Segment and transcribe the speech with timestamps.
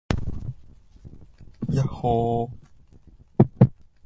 [1.75, 2.43] yahhoo